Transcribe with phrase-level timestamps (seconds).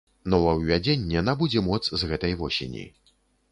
[0.33, 2.85] Новаўвядзенне набудзе моц з гэтай восені.